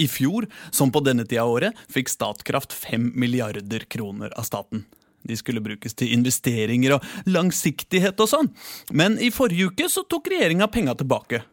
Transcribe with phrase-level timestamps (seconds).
[0.00, 4.86] I fjor, som på denne tida av året, fikk Statkraft fem milliarder kroner av staten.
[5.22, 8.50] De skulle brukes til investeringer og langsiktighet og sånn.
[8.90, 11.44] Men i forrige uke så tok regjeringa penga tilbake.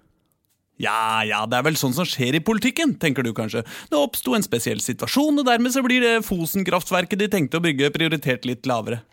[0.79, 3.65] Ja ja, det er vel sånn som skjer i politikken, tenker du kanskje.
[3.91, 7.92] Det oppsto en spesiell situasjon, og dermed så blir det Fosen-kraftverket de tenkte å bygge,
[7.94, 9.03] prioritert litt lavere.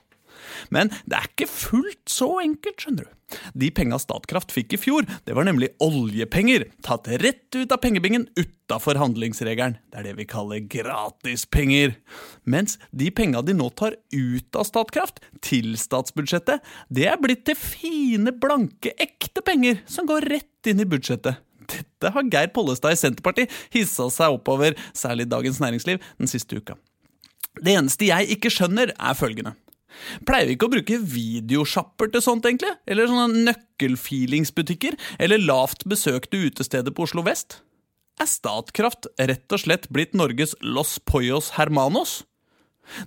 [0.74, 3.12] Men det er ikke fullt så enkelt, skjønner du.
[3.58, 8.28] De penga Statkraft fikk i fjor, det var nemlig oljepenger, tatt rett ut av pengebingen
[8.38, 9.78] utafor handlingsregelen.
[9.90, 11.96] Det er det vi kaller gratispenger.
[12.46, 17.58] Mens de penga de nå tar ut av Statkraft, til statsbudsjettet, det er blitt til
[17.58, 21.42] fine, blanke, ekte penger som går rett inn i budsjettet.
[21.66, 26.78] Dette har Geir Pollestad i Senterpartiet hissa seg oppover, særlig Dagens Næringsliv, den siste uka.
[27.58, 29.56] Det eneste jeg ikke skjønner, er følgende.
[30.28, 32.72] Pleier vi ikke å bruke videosjapper til sånt, egentlig?
[32.86, 34.96] Eller sånne nøkkelfeelingsbutikker?
[35.22, 37.60] Eller lavt besøkte utesteder på Oslo vest?
[38.20, 42.22] Er Statkraft rett og slett blitt Norges Los Poyos Hermanos?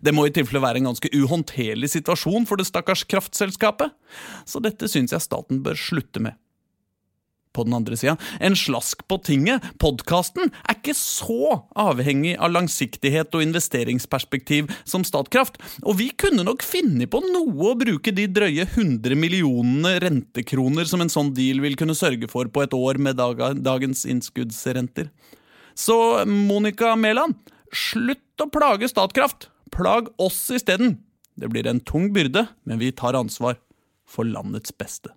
[0.03, 3.93] Det må i tilfelle være en ganske uhåndterlig situasjon for det stakkars kraftselskapet,
[4.45, 6.35] så dette syns jeg staten bør slutte med.
[7.53, 13.33] På den andre sida, En slask på tinget, podkasten, er ikke så avhengig av langsiktighet
[13.33, 18.67] og investeringsperspektiv som Statkraft, og vi kunne nok finne på noe å bruke de drøye
[18.67, 23.17] 100 millionene rentekroner som en sånn deal vil kunne sørge for på et år med
[23.17, 25.09] dagens innskuddsrenter.
[25.73, 27.37] Så Monica Mæland,
[27.73, 29.49] slutt å plage Statkraft!
[29.73, 30.99] Plag oss isteden!
[31.39, 33.57] Det blir en tung byrde, men vi tar ansvar
[34.09, 35.13] for landets beste.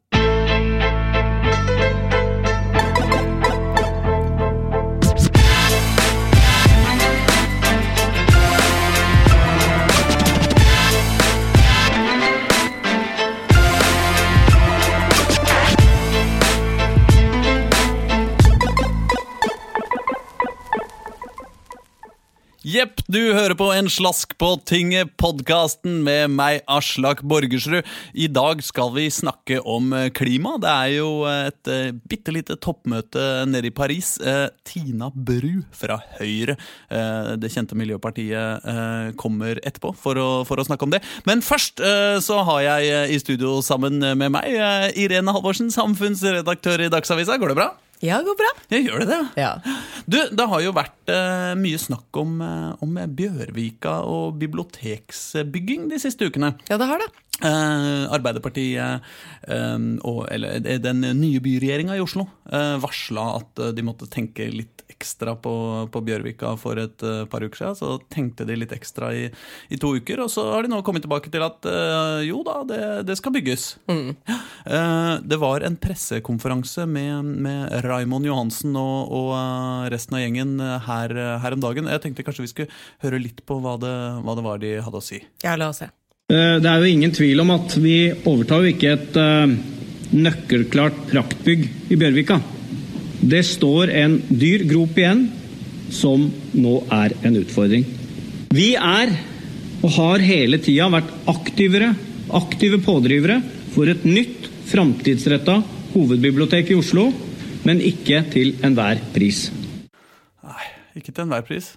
[22.62, 27.82] Jepp, du hører på En slask på tinget-podkasten med meg, Aslak Borgersrud.
[28.14, 30.54] I dag skal vi snakke om eh, klima.
[30.62, 34.14] Det er jo et uh, bitte lite toppmøte nede i Paris.
[34.68, 36.54] Tina Bru fra Høyre,
[37.40, 38.66] det kjente miljøpartiet,
[39.18, 41.02] kommer etterpå for å, for å, snakke om det.
[41.26, 41.82] Men først
[42.22, 44.52] så har jeg i studio sammen med meg
[45.00, 47.40] Irene Halvorsen, samfunnsredaktør i Dagsavisa.
[47.40, 47.72] Går det bra?
[48.02, 48.50] Ja, det går bra.
[48.74, 49.20] Jeg gjør det, det.
[49.38, 49.50] Ja.
[50.10, 56.00] Du, det har jo vært uh, mye snakk om, uh, om, Bjørvika og biblioteksbygging de
[56.02, 56.56] siste ukene.
[56.66, 57.12] Ja, det har det.
[57.42, 59.06] Uh, Arbeiderpartiet
[60.06, 62.28] og eller, den nye byregjeringa i Oslo
[62.82, 65.52] varsla at de måtte tenke litt ekstra på,
[65.92, 67.78] på Bjørvika for et uh, par uker siden.
[67.78, 69.26] Så tenkte de litt ekstra i,
[69.68, 72.60] i, to uker, og så har de nå kommet tilbake til at uh, jo da,
[72.68, 73.66] det, det skal bygges.
[73.90, 74.14] Mm.
[74.66, 80.54] Uh, det var en pressekonferanse med, med Raimond Johansen og, og resten av gjengen
[80.86, 81.90] her, her, om dagen.
[81.90, 85.02] Jeg tenkte kanskje vi skulle høre litt på hva det, hva det var de hadde
[85.02, 85.20] å si.
[85.44, 85.90] Ja, la oss se.
[86.32, 89.18] Det er jo ingen tvil om at vi overtar jo ikke et
[90.16, 92.38] nøkkelklart praktbygg i Bjørvika.
[93.22, 95.26] Det står en dyr grop igjen,
[95.94, 96.24] som
[96.58, 97.84] nå er en utfordring.
[98.52, 99.12] Vi er,
[99.82, 101.92] og har hele tida vært aktivere,
[102.34, 103.38] aktive pådrivere
[103.74, 105.60] for et nytt, framtidsretta
[105.92, 107.10] hovedbibliotek i Oslo,
[107.66, 109.46] men ikke til enhver pris.
[110.42, 110.66] Nei,
[110.98, 111.72] ikke til enhver pris.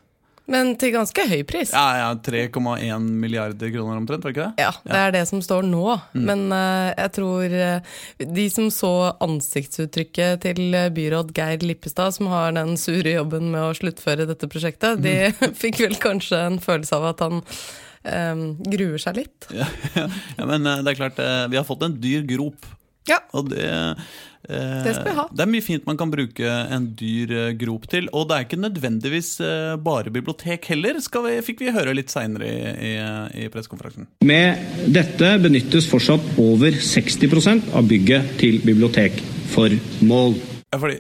[0.52, 1.72] Men til ganske høy pris.
[1.74, 4.66] Ja, ja 3,1 milliarder kroner omtrent, var det ikke det?
[4.66, 5.86] Ja, det er det som står nå.
[6.14, 6.26] Mm.
[6.30, 7.96] Men uh, jeg tror uh,
[8.38, 8.94] de som så
[9.26, 15.02] ansiktsuttrykket til byråd Geir Lippestad, som har den sure jobben med å sluttføre dette prosjektet,
[15.02, 15.58] de mm.
[15.64, 19.50] fikk vel kanskje en følelse av at han um, gruer seg litt.
[19.50, 20.08] Ja, ja,
[20.38, 22.70] ja, men uh, det er klart, vi har fått en dyr grop.
[23.10, 23.20] Ja.
[23.38, 23.66] Og det
[24.50, 25.26] Eh, det skal vi ha.
[25.32, 28.10] Det er mye fint man kan bruke en dyr eh, grop til.
[28.14, 32.50] Og det er ikke nødvendigvis eh, bare bibliotek heller, vi, fikk vi høre litt seinere
[32.50, 32.94] i, i,
[33.46, 34.10] i pressekonferansen.
[34.26, 40.38] Med dette benyttes fortsatt over 60% av bygget til bibliotekformål.
[40.74, 41.00] Ja, fordi,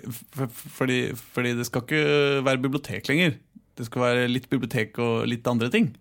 [0.79, 0.99] fordi,
[1.35, 3.37] fordi det skal ikke være bibliotek lenger.
[3.75, 5.91] Det skal være litt bibliotek og litt andre ting.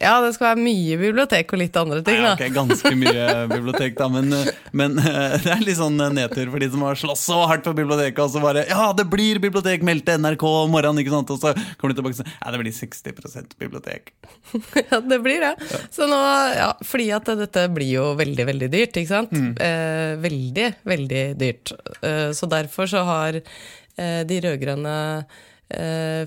[0.00, 2.18] Ja, det skal være mye bibliotek og litt andre ting.
[2.20, 2.34] da.
[2.34, 4.34] Nei, okay, ganske mye bibliotek, da, men,
[4.76, 4.98] men,
[5.44, 8.32] det er litt sånn nedtur for de som har slåss så hardt for biblioteket, og
[8.34, 9.84] så bare Ja, det blir bibliotek!
[9.86, 11.32] Meld til NRK om morgenen, ikke sant?
[11.32, 14.12] Og så kommer de tilbake og sier ja, det blir 60% bibliotek.
[14.90, 15.54] ja, det blir det.
[15.72, 15.82] Ja.
[15.92, 16.20] Så nå,
[16.56, 19.32] ja, fordi at dette blir jo veldig, veldig dyrt, ikke sant?
[19.32, 19.50] Mm.
[19.56, 21.74] Eh, veldig, veldig dyrt.
[22.02, 24.96] Eh, så derfor så har eh, de rød-grønne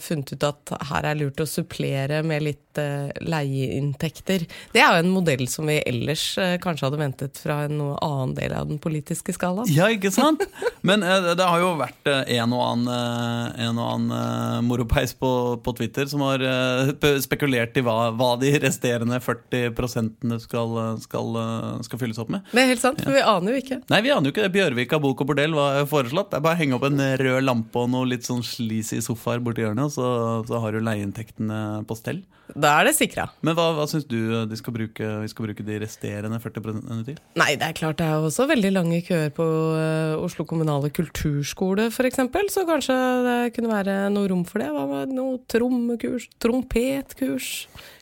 [0.04, 4.44] funnet ut at her er lurt å supplere med litt eh, leieinntekter.
[4.74, 7.96] Det er jo en modell som vi ellers eh, kanskje hadde ventet fra en noe
[8.04, 9.64] annen del av den politiske skala.
[9.72, 10.44] Ja, ikke sant?
[10.86, 14.58] Men eh, det har jo vært eh, en og annen, eh, en og annen eh,
[14.68, 15.32] moropeis på,
[15.64, 16.92] på Twitter som har eh,
[17.24, 22.44] spekulert i hva, hva de resterende 40 prosentene skal, skal, eh, skal fylles opp med.
[22.52, 23.80] Det er helt sant, for vi aner jo ikke.
[23.94, 24.52] Nei, vi aner jo ikke.
[24.60, 26.34] Bjørvika bok og bordell var foreslått.
[26.34, 29.00] Det er bare å henge opp en rød lampe og noe litt sånn sleazy
[29.30, 32.22] sofaer borti hjørnet, så, så har du leieinntektene på stell.
[32.58, 33.28] Da er det sikra.
[33.46, 34.18] Men hva, hva syns du
[34.50, 37.20] de skal bruke, vi skal bruke de resterende 40% til?
[37.38, 39.46] Nei, det er klart det er også veldig lange køer på
[39.78, 42.98] eh, Oslo kommunale kulturskole f.eks., så kanskje
[43.28, 44.72] det kunne være noe rom for det.
[44.74, 47.54] Hva med noe trommekurs, trompetkurs?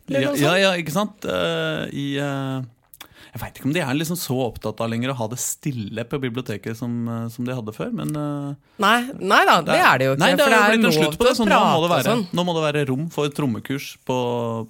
[0.08, 1.28] Ja, ja, ja, ikke sant?
[1.28, 2.64] Uh, I eh,
[3.38, 6.06] Jeg veit ikke om de er liksom så opptatt av lenger å ha det stille
[6.10, 10.02] på biblioteket som, eh, som de hadde før, men eh, Nei, nei da, det er
[10.02, 10.24] det jo ikke.
[10.24, 12.26] Nei, det er for det er slutt på det, sånn, nå må det være, sånn.
[12.34, 14.20] nå må det være rom for trommekurs på,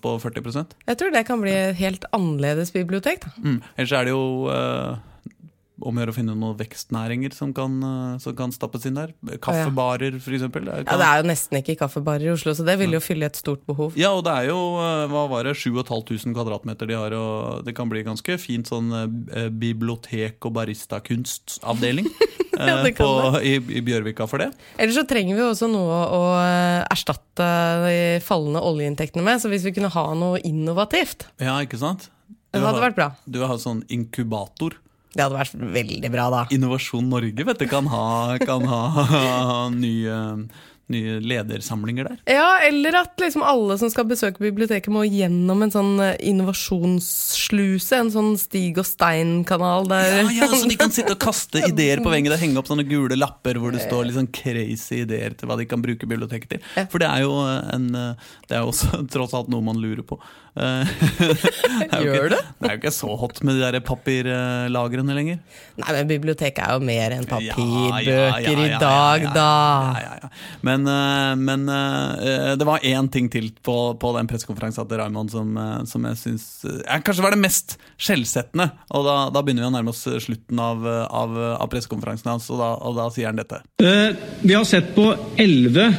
[0.04, 3.24] på 40% Jeg tror det kan bli et helt annerledes bibliotek.
[3.24, 3.34] Da.
[3.40, 3.60] mm.
[3.78, 4.98] Ellers er det jo eh,
[5.82, 9.12] om å gjøre å finne noen vekstnæringer som kan, eh, som kan stappes inn der.
[9.44, 10.66] Kaffebarer, eksempel.
[10.66, 13.26] Det Ja, det er jo nesten ikke kaffebarer i Oslo, så det vil jo fylle
[13.30, 13.94] et stort behov.
[13.96, 17.76] Ja, og det er jo eh, hva var det, 7500 kvadratmeter de har, og det
[17.78, 18.90] kan bli ganske fint sånn
[19.34, 22.08] eh, bibliotek- og baristakunstavdeling
[22.58, 24.48] Ja, det kan på, i, i Bjørvika for det.
[24.82, 26.22] Ellers så trenger vi også noe å
[26.90, 27.46] erstatte
[27.86, 32.08] de fallende oljeinntektene med, så hvis vi kunne ha noe innovativt, Ja, ikke sant?
[32.50, 33.10] Du det hadde har- vært bra.
[33.30, 34.74] Du har sånn inkubator.
[35.16, 36.46] Det hadde vært veldig bra, da.
[36.54, 38.08] Innovasjon Norge vet du, kan ha,
[38.44, 38.82] kan ha
[39.74, 40.18] nye,
[40.94, 42.20] nye ledersamlinger der.
[42.38, 47.98] Ja, eller at liksom alle som skal besøke biblioteket må gjennom en sånn eh, innovasjonssluse,
[47.98, 52.04] en sånn Stig og Stein-kanal der Ja, ja, Så de kan sitte og kaste ideer
[52.04, 55.36] på veggen og henge opp sånne gule lapper hvor det står litt sånn crazy ideer
[55.40, 56.68] til hva de kan bruke biblioteket til.
[56.92, 60.20] For det er jo en Det er jo også tross alt noe man lurer på.
[60.58, 60.92] Eh,
[61.94, 62.42] det Gjør det?
[62.58, 65.42] Det er jo ikke så hot med de der papirlagrene lenger.
[65.78, 70.32] Nei, men biblioteket er jo mer enn ja, papirbøker ja, ja, i dag, da.
[70.66, 70.88] Men,
[71.42, 71.68] men
[72.58, 76.20] det var én ting til på, på den pressekonferansen til Raymond som, eh, som jeg
[76.22, 78.70] syns eh, kanskje var det mest skjellsettende.
[78.98, 82.62] Og da, da begynner vi å nærme oss slutten av, av, av pressekonferansen hans, og
[82.62, 83.62] da, og da sier han dette.
[84.44, 85.90] Vi har sett på elleve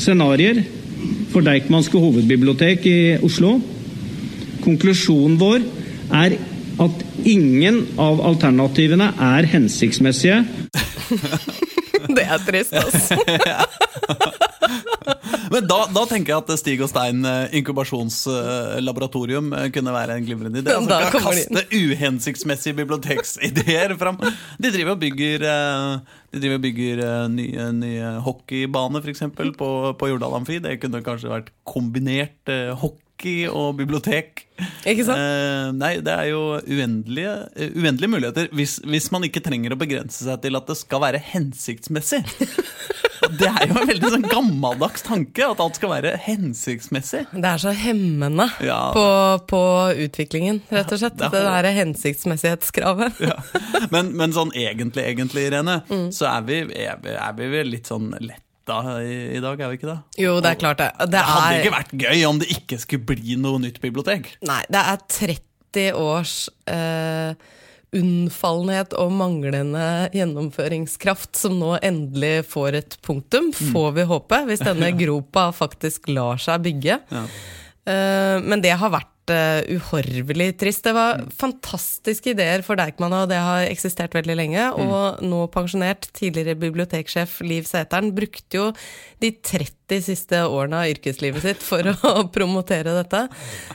[0.00, 0.62] scenarioer
[1.32, 3.56] for Deichmanske hovedbibliotek i Oslo.
[4.62, 5.64] Konklusjonen vår
[6.22, 6.36] er
[6.82, 10.42] at ingen av alternativene er hensiktsmessige.
[12.12, 13.16] Det er trist, altså.
[15.52, 20.24] Men da, da tenker jeg at Stig og Stein eh, inkubasjonslaboratorium eh, kunne være en
[20.26, 20.74] glimrende idé.
[20.78, 24.16] Altså, kan kaste uhensiktsmessige biblioteksideer fram.
[24.22, 27.04] De driver og bygger, eh, de driver og bygger
[27.34, 29.26] nye, nye hockeybane, f.eks.
[29.58, 30.60] På, på Jordal Amfi.
[30.64, 32.72] Det kunne kanskje vært kombinert eh,
[33.22, 34.42] hockey og bibliotek.
[34.86, 35.18] Ikke sant?
[35.18, 39.78] Eh, nei, det er jo uendelige, eh, uendelige muligheter hvis, hvis man ikke trenger å
[39.78, 42.22] begrense seg til at det skal være hensiktsmessig.
[43.32, 47.20] Det er jo en veldig sånn gammeldags tanke, at alt skal være hensiktsmessig.
[47.32, 48.90] Det er så hemmende Ja.
[48.92, 49.04] på,
[49.48, 49.60] på
[50.08, 51.16] utviklingen, rett og slett.
[51.20, 53.22] Det Det er- der hensiktsmessighetskravet.
[53.22, 53.38] Ja.
[53.94, 56.10] Men, men sånn egentlig, egentlig, Irene, Mm.
[56.12, 58.10] så er vi, er, vi, er vi litt sånn
[58.62, 59.98] letta i, i dag, er vi ikke det?
[60.22, 60.90] Jo, det er klart det.
[61.00, 64.36] Det Det hadde er ikke vært gøy om det ikke skulle bli noe nytt bibliotek.
[64.46, 67.34] Nei, det er 30 års eh,
[67.92, 74.92] unnfallenhet og manglende gjennomføringskraft som nå endelig får et punktum, får vi håpe, hvis denne
[75.02, 77.00] gropa faktisk lar seg bygge.
[77.12, 77.24] Ja.
[77.82, 80.82] Eh, men det har vært eh, uhorvelig trist.
[80.86, 84.64] Det var fantastiske ideer for Deichman, og det har eksistert veldig lenge.
[84.82, 88.66] Og nå pensjonert tidligere biblioteksjef Liv Sæteren brukte jo
[89.22, 93.26] de 30 siste årene av yrkeslivet sitt for å promotere dette.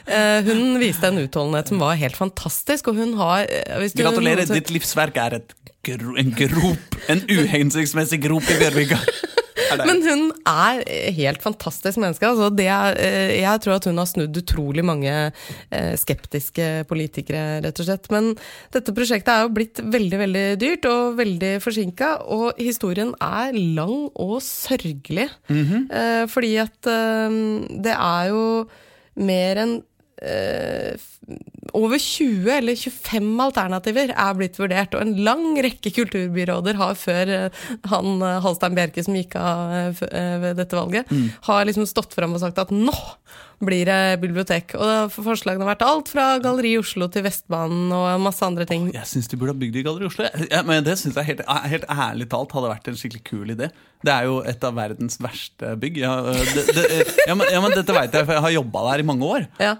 [0.10, 4.74] Uh, hun viste en utholdenhet som var helt fantastisk, og hun har eh, Gratulerer, ditt
[4.74, 7.00] livsverk er et gro, en grop.
[7.08, 9.00] En uhensiktsmessig grop i Bjørvika.
[9.88, 10.82] Men hun er
[11.18, 12.28] helt fantastisk menneske.
[12.28, 17.60] Altså det er, eh, jeg tror at hun har snudd utrolig mange eh, skeptiske politikere,
[17.66, 18.10] rett og slett.
[18.14, 18.32] Men
[18.76, 22.14] dette prosjektet er jo blitt veldig veldig dyrt og veldig forsinka.
[22.34, 25.30] Og historien er lang og sørgelig.
[25.52, 28.44] Eh, Fordi at det er jo
[29.18, 29.78] mer enn
[31.76, 37.34] over 20 eller 25 alternativer er blitt vurdert, og en lang rekke kulturbyråder har før
[37.40, 41.12] eh, han eh, Halstein Bjerke som gikk av eh, ved dette valget,
[41.50, 42.94] har liksom stått fram og sagt at nå
[43.58, 44.76] blir det bibliotek.
[44.78, 48.92] Og forslagene har vært alt fra Galleri Oslo til Vestbanen og masse andre ting.
[48.94, 50.28] Jeg syns de burde ha bygd i Galleri Oslo.
[50.30, 51.42] Jeg- men det synes jeg helt,
[51.74, 53.72] helt ærlig talt hadde vært en skikkelig kul idé.
[54.06, 55.98] Det er jo et av verdens verste bygg.
[56.04, 56.86] Ja, det, det,
[57.26, 59.48] ja, men, ja, men dette veit jeg, for jeg har jobba der i mange år.
[59.58, 59.74] Ja.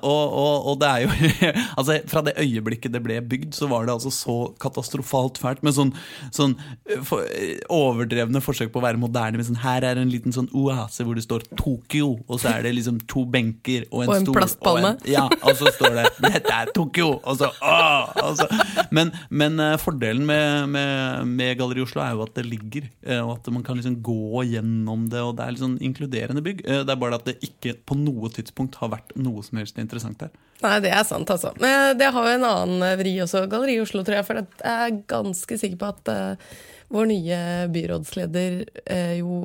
[0.00, 1.27] Og, og, og det er jo
[1.78, 5.74] Altså, fra det øyeblikket det ble bygd, så var det altså så katastrofalt fælt med
[5.76, 5.92] sånn,
[6.34, 6.54] sånn
[6.88, 9.38] øh, for, øh, overdrevne forsøk på å være moderne.
[9.40, 12.66] Med sånn, her er en liten sånn oase hvor det står Tokyo, og så er
[12.68, 14.36] det liksom to benker og en Og en stol.
[14.38, 14.92] plastpalme.
[14.96, 17.20] Og en, ja, og så står det 'Dette er Tokyo'!
[17.24, 18.48] Og så, åh, og så.
[18.94, 23.20] Men, men eh, fordelen med, med, med Galleri Oslo er jo at det ligger, eh,
[23.24, 25.20] og at man kan liksom gå gjennom det.
[25.24, 26.62] Og det er sånn inkluderende bygg.
[26.66, 29.78] Eh, Det er bare at det ikke på noe tidspunkt har vært noe som helst
[29.78, 30.30] interessant der.
[30.62, 31.52] Nei, det er sant, altså.
[31.58, 33.46] Men det har jo en annen eh, vri også.
[33.50, 34.26] Galleri Oslo, tror jeg.
[34.28, 36.56] For jeg er ganske sikker på at eh,
[36.88, 37.38] vår nye
[37.72, 39.42] byrådsleder eh, jo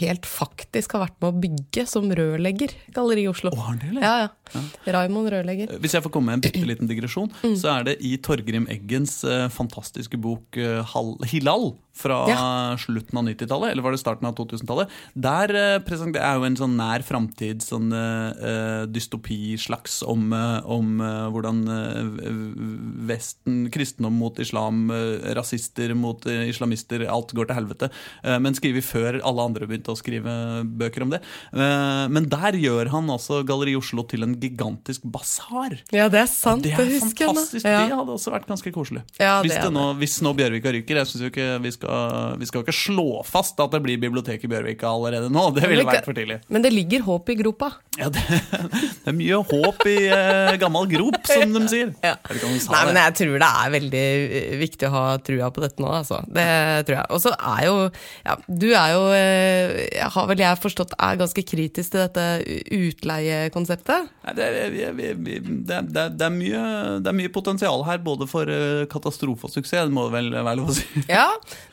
[0.00, 3.52] helt faktisk har vært med å bygge som rørlegger Galleri Oslo.
[3.58, 4.06] Han det, eller?
[4.06, 4.62] Ja, ja.
[4.94, 5.76] Raymond Rørlegger.
[5.82, 9.20] Hvis jeg får komme med en bitte liten digresjon, så er det i Torgrim Eggens
[9.26, 10.98] eh, fantastiske bok eh,
[11.30, 14.92] Hilal fra slutten av 90-tallet, eller var det starten av 2000-tallet?
[15.14, 20.70] Der eh, det er jo en sånn nær framtid, sånn eh, eh, dystopi-slags om, eh,
[20.70, 22.30] om eh, hvordan eh,
[23.10, 27.90] Vesten, kristendom mot islam, eh, rasister mot eh, islamister, alt går til helvete.
[28.22, 30.34] Eh, men skrevet før alle andre begynte å skrive
[30.80, 31.22] bøker om det.
[31.54, 35.78] Eh, men der gjør han altså Galleri Oslo til en gigantisk basar.
[35.94, 36.66] Ja, det er sant.
[36.66, 37.64] Det er fantastisk.
[37.64, 37.86] Ja.
[37.86, 39.04] Det hadde også vært ganske koselig.
[39.18, 41.00] Ja, det hvis, det nå, hvis nå Bjørvika ryker.
[41.00, 44.44] Jeg synes jo ikke vi skal, vi skal ikke slå fast at det blir bibliotek
[44.44, 45.48] i Bjørvika allerede nå.
[45.56, 46.40] Det ville vært for tidlig.
[46.52, 47.72] Men det ligger håp i gropa.
[48.00, 51.90] Ja, det, det er mye håp i eh, gammel grop, som de sier.
[52.04, 52.14] Ja.
[52.30, 54.04] Nei, men jeg tror det er veldig
[54.40, 56.22] eh, viktig å ha trua på dette nå, altså.
[56.30, 56.44] Det
[56.86, 57.06] tror jeg.
[57.14, 57.74] Og så er jo
[58.26, 62.24] ja, Du er jo, eh, jeg har vel jeg forstått, er ganske kritisk til dette
[63.00, 64.08] utleiekonseptet.
[64.36, 66.62] Det, er- det, er- det, er- det, mye,
[67.02, 70.30] det er mye potensial her, både for eh, katastrofe og suksess, det må det vel
[70.36, 70.86] være lov å si.
[71.10, 71.26] Ja,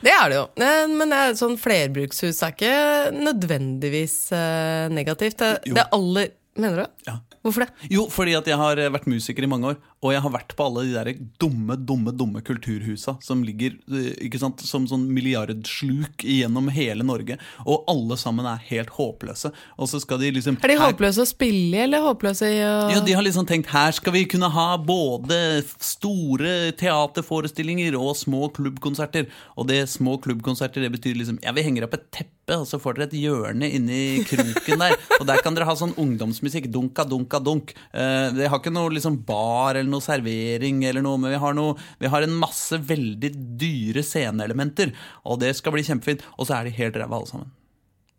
[0.03, 0.45] det er det jo.
[0.63, 2.73] Eh, Men sånn flerbrukshus er ikke
[3.17, 5.37] nødvendigvis eh, negativt.
[5.43, 6.85] Det, det aller Mener du?
[7.05, 7.13] Ja.
[7.47, 7.89] Hvorfor det?
[7.93, 10.53] Jo, fordi at jeg har eh, vært musiker i mange år, og jeg har vært
[10.57, 11.11] på alle de der
[11.41, 17.37] dumme, dumme dumme kulturhusa som ligger eh, ikke sant, som sånn milliardsluk gjennom hele Norge,
[17.65, 19.51] og alle sammen er helt håpløse.
[19.77, 23.01] Og så skal de liksom Er de håpløse å spille eller håpløse i å Ja,
[23.03, 25.37] De har liksom tenkt her skal vi kunne ha både
[25.83, 29.27] store teaterforestillinger og små klubbkonserter.
[29.57, 32.79] Og det små klubbkonserter det betyr liksom ja, vi henger opp et teppe, og så
[32.81, 34.95] får dere et hjørne inni kroken der.
[35.19, 36.69] Og der kan dere ha sånn ungdomsmusikk.
[36.73, 37.73] Dunka, dunka, dunk.
[37.91, 41.55] Eh, det har ikke noe liksom bar eller noe servering eller noe, men vi har,
[41.57, 44.93] noe, vi har en masse veldig dyre sceneelementer.
[45.27, 46.25] Og det skal bli kjempefint.
[46.37, 47.53] Og så er de helt ræva alle sammen.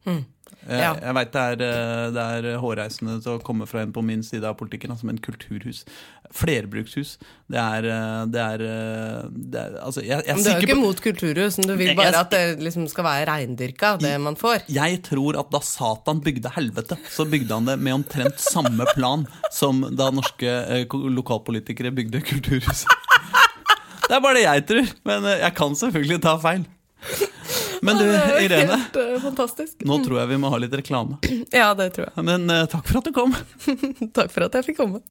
[0.09, 0.25] Eh,
[0.69, 0.91] Ja.
[1.01, 4.45] Jeg veit det, eh, det er hårreisende til å komme fra en på min side
[4.45, 5.85] av politikken, altså, men kulturhus.
[6.37, 7.15] Flerbrukshus.
[7.49, 10.67] Det er, eh, det er, eh, det er Altså, jeg, jeg Men du er jo
[10.67, 13.99] ikke på mot kulturhus, men du vil bare jeg- at det liksom skal være reindyrka,
[13.99, 14.63] det man får.
[14.69, 19.27] Jeg tror at da Satan bygde helvete, så bygde han det med omtrent samme plan
[19.51, 22.85] som da norske eh, lokalpolitikere bygde kulturhus.
[24.09, 26.63] Det er bare det jeg tror, men eh, jeg kan selvfølgelig ta feil.
[27.83, 28.07] Men du,
[28.43, 29.77] Irene, Helt eh, fantastisk.
[29.87, 31.21] nå tror jeg vi må ha litt reklame.
[31.55, 32.27] Ja, det tror jeg.
[32.27, 33.37] Men uh, takk for at du kom.
[34.19, 35.03] Takk for at jeg fikk komme.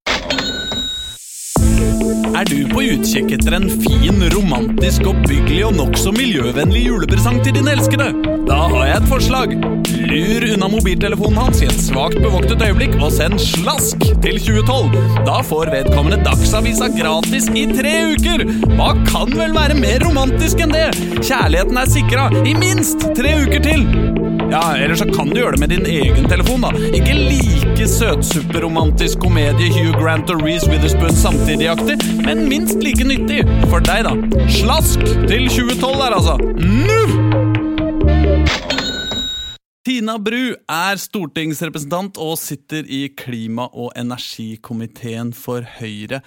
[2.37, 7.69] Er du på utkikk etter en fin, romantisk, oppbyggelig og nokså miljøvennlig julepresang til din
[7.71, 8.11] elskede?
[8.47, 9.55] Da har jeg et forslag.
[10.07, 14.95] Lur unna mobiltelefonen hans i et svakt bevoktet øyeblikk og send slask til 2012.
[15.27, 18.45] Da får vedkommende Dagsavisa gratis i tre uker!
[18.77, 20.89] Hva kan vel være mer romantisk enn det?
[21.19, 24.36] Kjærligheten er sikra i minst tre uker til!
[24.51, 26.69] Ja, eller så kan du gjøre det med din egen telefon, da.
[26.95, 33.41] Ikke like søtsuperromantisk komedie Hugh Grant og Reece Witherspoon samtidig-aktig, men minst like nyttig.
[33.67, 34.15] For deg, da.
[34.61, 36.37] Slask til 2012 der, altså.
[36.63, 37.01] Nå!
[39.87, 46.23] Tina Bru er stortingsrepresentant og sitter i klima- og energikomiteen for Høyre.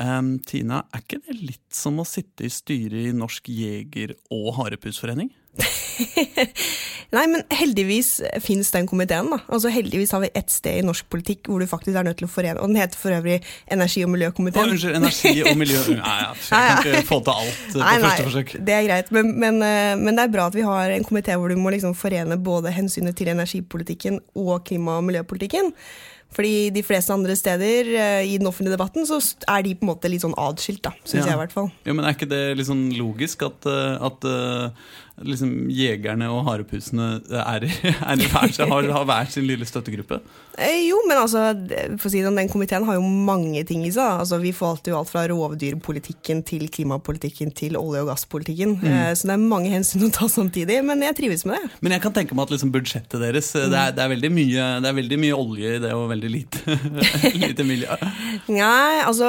[0.00, 4.58] Um, Tina, er ikke det litt som å sitte i styret i Norsk jeger- og
[4.60, 5.32] harepussforening?
[7.12, 9.26] Nei, men heldigvis finnes den komiteen.
[9.28, 9.38] da.
[9.52, 12.24] Altså Heldigvis har vi ett sted i norsk politikk hvor du faktisk er nødt til
[12.28, 13.36] å forene Og den heter for øvrig
[13.68, 14.72] Energi- og Å, miljøkomiteen.
[14.72, 17.98] unnskyld, energi og miljø Nei, ja, jeg kan ikke få til alt eh, på Nei,
[18.06, 18.54] første nei, forsøk.
[18.70, 21.36] det er greit, men, men, eh, men det er bra at vi har en komité
[21.36, 25.68] hvor du må liksom forene både hensynet til energipolitikken og klima- og miljøpolitikken.
[26.32, 29.18] Fordi de fleste andre steder eh, i den offentlige debatten så
[29.52, 31.34] er de på en måte litt sånn adskilt, da, syns Ja.
[31.34, 31.68] jeg i hvert fall.
[31.84, 34.24] Ja, men Er ikke det litt sånn logisk at, at
[35.20, 40.20] liksom jegerne og harepusene er, er hver, har, har hver sin lille støttegruppe?
[40.60, 41.46] Eh, jo, men altså,
[41.96, 44.20] for å si det, den komiteen har jo mange ting i seg.
[44.22, 48.74] Altså, vi forvalter jo alt fra rovdyrpolitikken til klimapolitikken til olje- og gasspolitikken.
[48.84, 51.72] Eh, så det er mange hensyn å ta samtidig, men jeg trives med det.
[51.84, 54.32] Men jeg kan tenke meg at liksom budsjettet deres eh, det er, det, er veldig
[54.34, 56.78] mye, det er veldig mye olje i det og veldig lite,
[57.44, 58.00] lite miljø.
[58.52, 59.28] Nei, altså,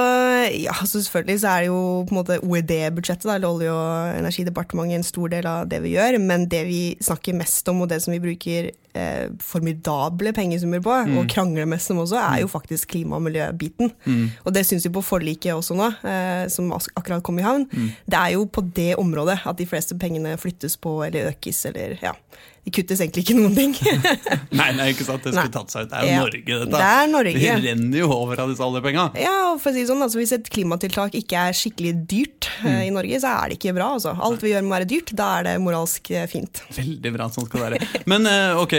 [0.52, 5.00] ja, altså selvfølgelig så er det jo på en måte OED-budsjettet, eller Olje- og energidepartementet,
[5.00, 6.20] en stor del av det vi gjør.
[6.22, 10.94] Men det vi snakker mest om, og det som vi bruker eh, formidable pengesummer på,
[11.18, 13.92] og krangler mest om også, er jo faktisk klima- og miljøbiten.
[14.46, 17.68] Og det syns vi på forliket også nå, eh, som akkurat kom i havn.
[18.06, 21.98] Det er jo på det området at de fleste pengene flyttes på eller økes, eller
[22.02, 22.14] ja.
[22.64, 23.74] De kuttes egentlig ikke noen ting.
[24.60, 25.52] Nei, nei, ikke sant, det skulle Nei.
[25.52, 25.90] tatt seg ut.
[25.92, 26.20] Det er jo Ja.
[26.24, 26.70] Norge, dette.
[26.72, 27.34] Det er Norge.
[27.44, 29.04] Vi renner jo over av disse oljepenga.
[29.20, 32.48] Ja, og for å si det sånn, altså Hvis et klimatiltak ikke er skikkelig dyrt
[32.64, 33.90] eh, i Norge, så er det ikke bra.
[33.98, 34.14] Altså.
[34.16, 36.62] Alt vi gjør må være dyrt, da er det moralsk eh, fint.
[36.80, 38.04] Veldig bra, sånn skal det være.
[38.14, 38.78] Men eh, ok,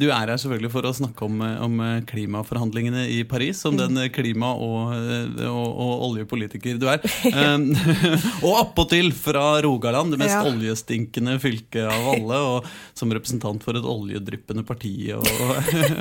[0.00, 3.60] du er her selvfølgelig for å snakke om, om klimaforhandlingene i Paris.
[3.66, 4.96] Som den eh, klima- og,
[5.44, 7.04] og, og oljepolitiker du er.
[7.34, 7.68] Um,
[8.46, 10.44] og appåtil fra Rogaland, det mest Ja.
[10.46, 12.40] oljestinkende fylket av alle.
[12.54, 15.26] Og som representant for et oljedryppende parti og,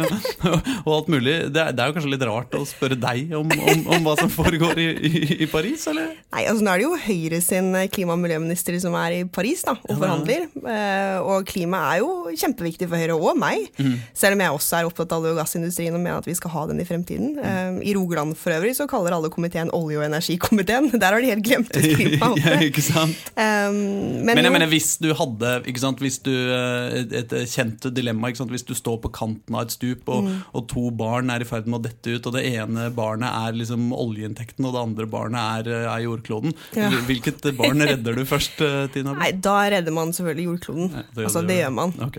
[0.85, 1.35] og, alt mulig.
[1.53, 4.15] Det er, det er jo kanskje litt rart å spørre deg om, om, om hva
[4.19, 6.13] som foregår i, i, i Paris, eller?
[6.35, 9.63] Nei, altså Nå er det jo Høyre sin klima- og miljøminister som er i Paris
[9.65, 10.47] da, og forhandler.
[10.59, 13.69] Eh, og klima er jo kjempeviktig for Høyre og meg.
[14.17, 16.53] Selv om jeg også er opptatt av olje- og gassindustrien og mener at vi skal
[16.53, 17.35] ha den i fremtiden.
[17.39, 17.79] Mm.
[17.85, 20.91] I Rogaland for øvrig så kaller alle komiteen olje- og energikomiteen.
[21.01, 22.31] Der har de helt glemt ut klima.
[22.39, 23.31] ja, ikke sant?
[23.35, 23.79] Um,
[24.25, 27.87] men, Men jeg mener, hvis du hadde ikke sant, hvis du, eh, et, et kjent
[27.95, 30.43] dilemma Hvis du står på kanten av et stup, og, Mm.
[30.53, 33.53] og to barn er i ferd med å dette ut, og det ene barnet er
[33.57, 36.53] liksom oljeinntekten, og det andre barnet er, er jordkloden.
[36.75, 36.89] Ja.
[37.07, 39.13] Hvilket barn redder du først, eh, Tina?
[39.13, 40.91] Nei, da redder man selvfølgelig jordkloden.
[40.93, 41.93] Ja, det- altså, det- gjør man.
[42.01, 42.17] Ok.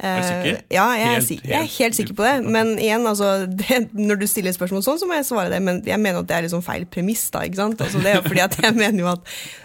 [0.00, 0.56] Er du sikker?
[0.58, 2.50] Eh, Ja, jeg er, Helt- jeg er helt- sikker på det.
[2.50, 5.62] Men igjen, altså, det, når du stiller spørsmål sånn, så må jeg svare det.
[5.62, 7.30] Men jeg mener at det er liksom feil premiss.
[7.30, 7.78] da, ikke sant?
[7.80, 9.20] Altså, det er fordi at Jeg mener jo at,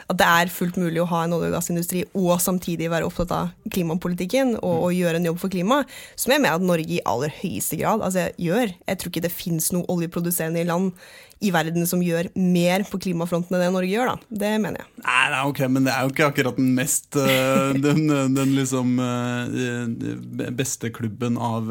[0.09, 3.33] at det er fullt mulig å ha en olje- og gassindustri og samtidig være opptatt
[3.35, 5.83] av klimapolitikken og, og gjøre en jobb for klima,
[6.17, 8.73] som jeg mener at Norge i aller høyeste grad altså, gjør.
[8.89, 10.93] Jeg tror ikke det fins noe oljeproduserende land
[11.39, 14.09] i verden som gjør mer på klimafronten enn det Norge gjør.
[14.11, 14.29] da.
[14.41, 14.89] Det mener jeg.
[15.05, 18.01] Nei, nei, ok, men det er jo ikke akkurat den mest eh, Den,
[18.35, 21.69] den liksom eh, beste klubben av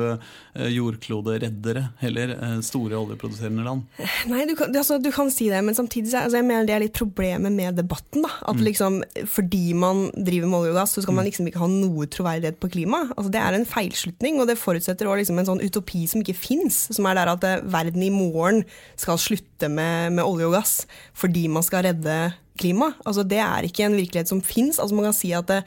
[0.59, 2.33] jordklodereddere, heller.
[2.39, 3.85] eh, store oljeproduserende land.
[4.31, 6.77] Nei, du kan, altså, du kan si det, men samtidig så, altså, jeg mener det
[6.79, 8.25] er litt problemet med debatten.
[8.25, 8.28] da.
[8.49, 11.69] At liksom, Fordi man driver med olje og gass, så skal man liksom ikke ha
[11.71, 13.05] noe troverdighet på klima.
[13.17, 16.37] Altså, Det er en feilslutning, og det forutsetter også liksom en sånn utopi som ikke
[16.39, 16.89] fins.
[16.95, 18.65] Som er der at eh, verden i morgen
[18.97, 20.75] skal slutte med, med olje og gass
[21.19, 22.19] fordi man skal redde
[22.59, 22.93] klima.
[23.07, 24.79] Altså, det er ikke en virkelighet som fins.
[24.79, 25.63] Altså, man kan si at det,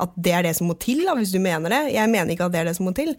[0.00, 1.94] at det er det som må til, da, hvis du mener det.
[1.94, 3.14] Jeg mener ikke at det er det som må til.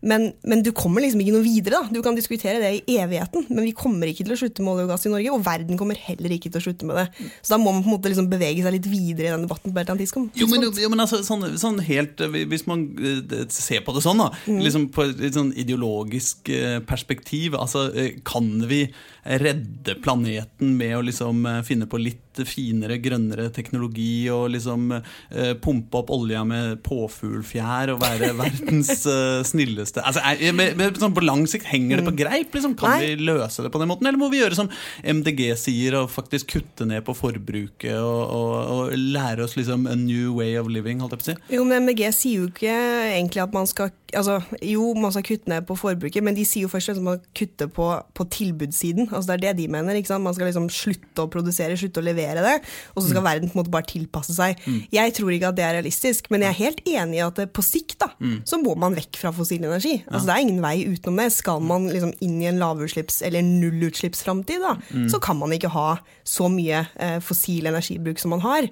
[0.00, 1.80] Men, men du kommer liksom ikke noe videre.
[1.80, 1.92] da.
[1.92, 4.86] Du kan diskutere det i evigheten, men vi kommer ikke til å slutte med olje
[4.86, 7.28] og gass i Norge, og verden kommer heller ikke til å slutte med det.
[7.42, 9.74] Så da må man på en måte liksom bevege seg litt videre i den debatten
[9.74, 10.38] på et eller annet.
[10.40, 14.04] Jo, men, jo, men altså, sånn, sånn helt eh, Hvis man eh, ser på det
[14.04, 14.30] sånn, da.
[14.48, 17.58] Liksom på et sånn ideologisk eh, perspektiv.
[17.60, 17.88] Altså,
[18.26, 18.86] kan vi
[19.20, 22.00] redde planeten med å liksom finne på
[22.40, 29.04] litt finere, grønnere teknologi og liksom eh, pumpe opp olja med påfuglfjær og være verdens
[29.08, 32.54] eh, snilleste altså, er, med, med, sånn På lang sikt henger det på greip?
[32.54, 32.76] Liksom?
[32.78, 33.12] Kan Nei.
[33.16, 34.70] vi løse det på den måten, eller må vi gjøre som
[35.04, 39.96] MDG sier, og faktisk kutte ned på forbruket og, og, og lære oss liksom a
[39.98, 41.00] new way of living?
[41.00, 41.56] holdt jeg på å si?
[41.56, 42.76] Jo, men MDG sier jo ikke
[43.14, 46.66] egentlig at man skal altså, Jo, man skal kutte ned på forbruket, men de sier
[46.66, 49.08] jo først at man kutter på, på tilbudssiden.
[49.12, 50.00] Altså, det er det de mener.
[50.18, 52.56] Man skal liksom slutte å produsere, slutte å levere det,
[52.94, 54.58] og så skal verden på en måte bare tilpasse seg.
[54.92, 57.62] Jeg tror ikke at det er realistisk, men jeg er helt enig i at på
[57.64, 58.10] sikt da,
[58.46, 59.98] så må man vekk fra fossil energi.
[60.08, 61.28] Altså, Det er ingen vei utenom det.
[61.32, 64.76] Skal man liksom inn i en lavutslipps- eller nullutslippsframtid, da,
[65.10, 68.68] så kan man ikke ha så mye eh, fossil energibruk som man har.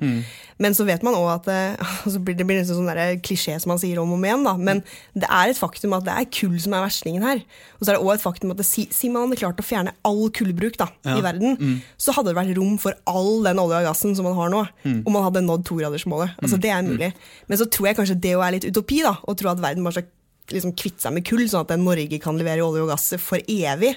[0.59, 3.57] Men så vet man òg at eh, altså blir det blir nesten sånn der klisjé
[3.61, 4.55] som man sier om og om igjen, da.
[4.57, 4.83] Men
[5.15, 7.43] det er et faktum at det er kull som er verstingen her.
[7.79, 9.93] Og så er det òg et faktum at det, si, man hadde klart å fjerne
[10.09, 11.17] all kullbruk da, Ja.
[11.19, 14.35] i verden, så hadde det vært rom for all den olja og gassen som man
[14.39, 14.65] har nå,
[15.07, 16.35] om man hadde nådd togradersmålet.
[16.43, 17.13] Altså, det er mulig.
[17.49, 20.01] Men så tror jeg kanskje det er litt utopi, da, å tro at verden bare
[20.01, 20.09] skal
[20.53, 23.95] liksom kvitte seg med kull, sånn at Norge kan levere olje og gass for evig.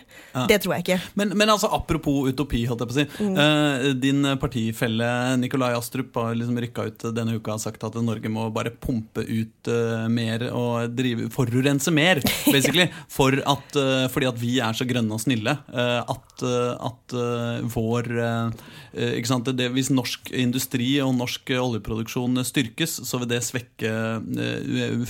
[0.49, 0.99] Det tror jeg ikke.
[1.19, 3.05] Men, men altså, apropos utopi, holdt jeg på å si.
[3.23, 3.37] Mm.
[3.43, 5.09] Eh, din partifelle
[5.41, 9.23] Nikolai Astrup har liksom rykka ut denne uka og sagt at Norge må bare pumpe
[9.27, 12.21] ut uh, mer og drive, forurense mer,
[12.53, 12.87] basically.
[13.11, 15.57] for at, uh, fordi at vi er så grønne og snille.
[15.71, 17.13] Uh, at at
[17.69, 18.07] vår
[18.97, 19.49] ikke sant?
[19.53, 23.91] Det, Hvis norsk industri og norsk oljeproduksjon styrkes, så vil det svekke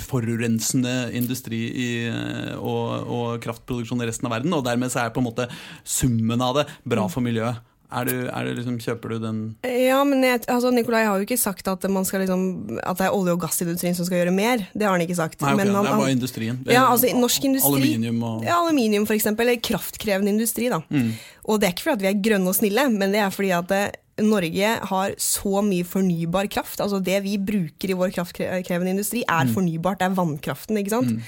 [0.01, 4.53] forurensende industri i, eh, og, og kraftproduksjon i resten av verden.
[4.53, 5.47] Og dermed så er på en måte
[5.83, 7.61] summen av det bra for miljøet.
[7.91, 11.25] Er du, er du liksom, kjøper du den Ja, men jeg, altså, Nikolai har jo
[11.25, 12.45] ikke sagt at, liksom,
[12.79, 14.63] at det er olje- og gassindustrien som skal gjøre mer.
[14.71, 15.41] Det har han ikke sagt.
[15.43, 16.61] Nei, okay, men han, det er bare industrien.
[16.71, 20.69] ja, altså, norsk industri, Aluminium og Ja, aluminium for eksempel, eller kraftkrevende industri.
[20.71, 20.79] da.
[20.87, 21.11] Mm.
[21.51, 23.75] Og det er ikke fordi vi er grønne og snille, men det er fordi at
[23.75, 26.79] eh, Norge har så mye fornybar kraft.
[26.79, 29.53] altså Det vi bruker i vår kraftkrevende industri, er Mm.
[29.53, 29.99] fornybart.
[29.99, 30.77] Det er vannkraften.
[30.77, 31.21] ikke sant?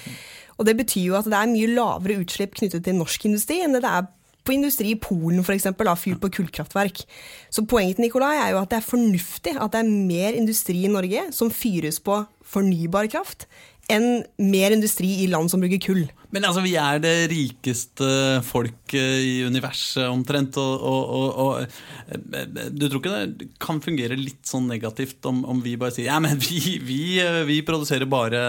[0.59, 3.73] Og det betyr jo at det er mye lavere utslipp knyttet til norsk industri enn
[3.73, 4.07] det det er
[4.45, 7.05] på industri i Polen f.eks., fyrt på kullkraftverk.
[7.49, 10.83] Så poenget til Nikolai er jo at det er fornuftig at det er mer industri
[10.83, 13.47] i Norge som fyres på fornybar kraft,
[13.91, 16.03] enn mer industri i land som bruker kull.
[16.33, 18.07] Men altså, vi er det rikeste
[18.47, 24.17] folket i universet omtrent, og, og, og, og eh, du tror ikke det kan fungere
[24.17, 28.09] litt sånn negativt om, om vi bare sier ja, men vi, vi, eh, vi produserer
[28.09, 28.41] bare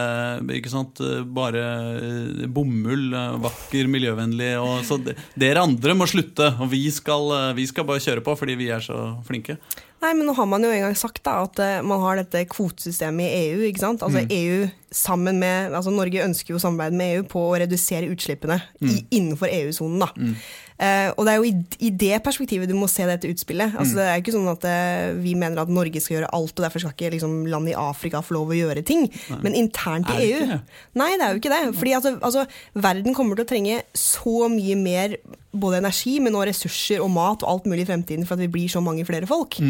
[0.73, 1.03] sant,
[1.37, 1.65] bare
[1.99, 7.51] eh, bomull, eh, vakker, miljøvennlig, og så dere andre må slutte, og vi skal, eh,
[7.59, 9.59] vi skal bare kjøre på fordi vi er så flinke.
[10.05, 12.43] Nei, men nå har man jo en gang sagt da, at eh, man har dette
[12.53, 13.61] kvotesystemet i EU.
[13.69, 14.05] ikke sant?
[14.05, 18.61] Altså EU sammen med, altså Norge ønsker jo samarbeid med EU på å redusere utslippene
[18.85, 20.05] i, innenfor EU-sonen.
[20.15, 20.37] Mm.
[20.75, 21.53] Eh, og Det er jo i,
[21.87, 23.77] i det perspektivet du må se dette utspillet.
[23.79, 26.55] Altså Det er jo ikke sånn at eh, vi mener at Norge skal gjøre alt,
[26.55, 29.07] og derfor skal ikke liksom, land i Afrika få lov å gjøre ting.
[29.45, 30.61] Men internt Er i EU det?
[30.99, 31.63] Nei, det er jo ikke det.
[31.79, 32.47] Fordi altså, altså,
[32.87, 35.19] verden kommer til å trenge så mye mer
[35.55, 38.51] både energi, men også ressurser og mat og alt mulig i fremtiden for at vi
[38.57, 39.61] blir så mange flere folk.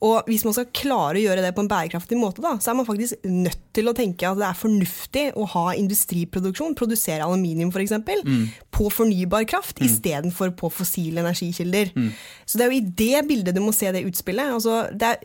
[0.00, 2.76] Og hvis man skal klare å gjøre det på en bærekraftig måte, da, så er
[2.78, 7.68] man faktisk nødt til å tenke at det er fornuftig å ha industriproduksjon, produsere aluminium
[7.74, 7.92] f.eks.,
[8.24, 8.46] Mm.
[8.72, 11.92] på fornybar kraft istedenfor på fossile energikilder.
[11.94, 12.12] Mm.
[12.46, 14.54] Så det er jo i det bildet du må se det utspillet.
[14.56, 15.16] Altså, det er,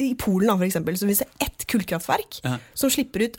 [0.00, 2.56] I Polen da, for eksempel, så finnes det ett kullkraftverk Ja.
[2.74, 3.36] som slipper ut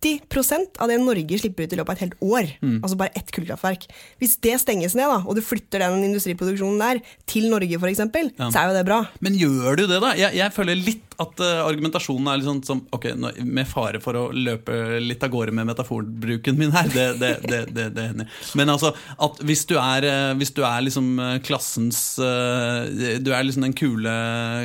[0.00, 2.50] 80% av det Norge slipper ut i løpet av et helt år.
[2.64, 2.78] Mm.
[2.80, 3.86] Altså bare ett kullkraftverk.
[4.22, 8.48] Hvis det stenges ned, da, og du flytter den industriproduksjonen der til Norge f.eks., Ja.
[8.50, 9.04] så er jo det bra.
[9.20, 10.14] Men gjør du det, da?
[10.18, 14.00] Jeg, jeg føler litt at uh, argumentasjonen er litt sånn som Ok, nå, med fare
[14.02, 18.30] for å løpe litt av gårde med metaforbruken min her, det, det, det, det, hender.
[18.58, 22.88] Men altså, at hvis du er, eh, hvis du er liksom eh, klassens uh,
[23.20, 24.14] Du er liksom den kule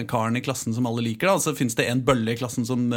[0.09, 2.87] karen i klassen som alle liker, da, så fins det en bølle i klassen som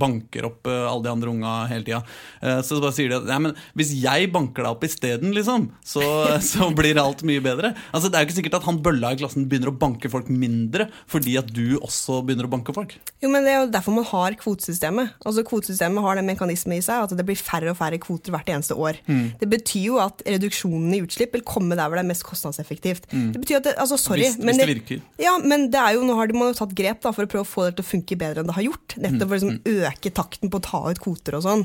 [0.00, 2.02] banker opp alle de andre unga hele tida.
[2.42, 5.68] Eh, Så bare sier de at Nei, men hvis jeg banker deg opp isteden, liksom,
[5.86, 6.02] så,
[6.50, 7.72] så blir alt mye bedre.
[7.94, 10.28] Altså, Det er jo ikke sikkert at han bølla i klassen begynner å banke folk
[10.28, 12.96] mindre fordi at du også begynner å banke folk.
[13.22, 15.14] Jo, men Det er jo derfor man har kvotesystemet.
[15.24, 18.48] Altså Kvotesystemet har den mekanismen i seg at det blir færre og færre kvoter hvert
[18.52, 18.98] eneste år.
[19.06, 19.38] Mm.
[19.40, 23.06] Det betyr jo at reduksjonen i utslipp vil komme der hvor det er mest kostnadseffektivt.
[23.12, 24.22] Det betyr at det, altså Sorry, Mm.
[24.26, 25.00] Hvis- men hvis det virker.
[25.18, 27.28] Ja, men det er jo, nå har de- man jo tatt grep da, for å
[27.28, 28.94] prøve å få det til å funke bedre enn det har gjort.
[28.98, 31.64] Nettopp for å liksom, øke takten på å ta ut kvoter og sånn.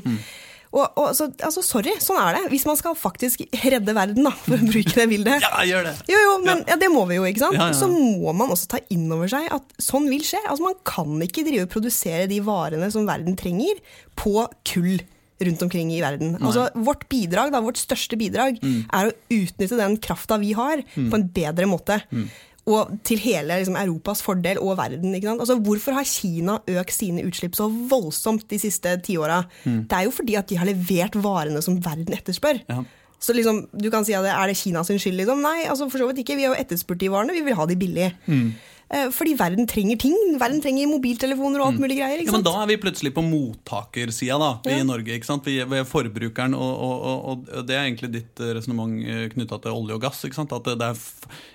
[0.72, 2.46] Og, og så, altså, sorry, sånn er det.
[2.54, 5.44] Hvis man skal faktisk redde verden, da, for å bruke det bildet.
[5.44, 5.92] Ja, gjør det!
[6.08, 6.78] Jo, jo, men ja.
[6.80, 7.58] det må vi jo, ikke sant?
[7.58, 7.76] Ja, ja, ja.
[7.76, 10.40] Så må man også ta inn over seg at sånn vil skje.
[10.46, 13.82] Altså, Man kan ikke drive og produsere de varene som verden trenger,
[14.16, 14.32] på
[14.72, 15.02] kull
[15.42, 16.36] rundt omkring i verden.
[16.40, 18.86] Altså, Vårt bidrag, da, vårt største bidrag, Mm.
[18.94, 22.00] er å utnytte den krafta vi har, på en bedre måte.
[22.14, 22.30] Mm.
[22.70, 25.14] Og til hele liksom, Europas fordel og verden.
[25.14, 29.42] Altså, Hvorfor har Kina økt sine utslipp så voldsomt de siste tiåra?
[29.64, 29.84] Mm.
[29.90, 32.62] Det er jo fordi at de har levert varene som verden etterspør.
[32.68, 32.84] Ja.
[33.22, 35.16] Så liksom, du kan si at det, Er det Kinas skyld?
[35.20, 35.42] Liksom?
[35.42, 36.36] Nei, altså for så vidt ikke.
[36.38, 37.34] Vi har jo etterspurt de varene.
[37.36, 38.08] Vi vil ha de billig.
[38.26, 38.48] Mm.
[38.92, 40.16] Eh, fordi verden trenger ting.
[40.40, 42.20] Verden trenger mobiltelefoner og alt mulig greier.
[42.20, 42.26] Mm.
[42.28, 42.42] Ja, men?
[42.44, 44.82] Da er vi plutselig på mottakersida da, vi Ja.
[44.82, 45.14] i Norge.
[45.16, 45.46] ikke sant?
[45.48, 49.00] Vi er, er forbrukeren, og, og, og, det er egentlig ditt resonnement
[49.32, 50.20] knytta til olje og gass.
[50.28, 50.52] ikke sant?
[50.52, 51.00] At det, er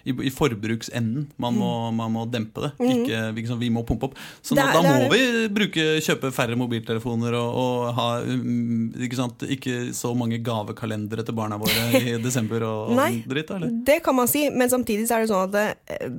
[0.09, 2.71] i, i forbruksenden man må, man må dempe det.
[2.81, 3.61] Ikke, ikke sant?
[3.61, 4.17] Vi må pumpe opp.
[4.41, 9.45] Så nå, er- da må vi bruke, kjøpe færre mobiltelefoner og, og ha ikke, sant?
[9.45, 13.11] ikke så mange gavekalendere til barna våre i desember og, og Nei.
[13.29, 13.53] dritt.
[13.53, 13.77] Eller?
[13.85, 15.67] Det kan man si, men samtidig så er det sånn at det,
[16.01, 16.09] eh,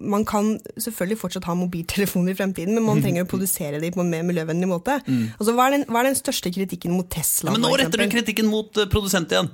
[0.00, 4.04] man kan selvfølgelig fortsatt ha mobiltelefoner i fremtiden, men man trenger å produsere de på
[4.04, 5.00] en mer miljøvennlig måte.
[5.06, 7.50] Altså, hva, er den, hva er den største kritikken mot Tesla?
[7.50, 7.52] Mm.
[7.52, 9.50] Ja, men nå retter du kritikken mot eh, produsent igjen.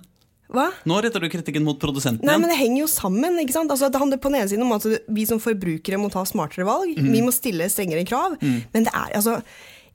[0.48, 0.70] Hva?
[0.88, 2.44] Nå retter du kritikken mot produsenten Nei, igjen.
[2.46, 3.40] men Det henger jo sammen.
[3.42, 3.72] ikke sant?
[3.74, 6.64] Altså, det handler på den ene siden om at vi som forbrukere må ta smartere
[6.64, 6.94] valg.
[6.96, 7.10] Mm.
[7.12, 8.38] Vi må stille strengere krav.
[8.40, 9.42] Men det er altså